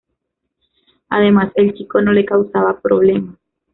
Además 1.09 1.51
el 1.53 1.75
chico 1.75 2.01
no 2.01 2.11
le 2.11 2.25
causaba 2.25 2.79
problemas. 2.81 3.35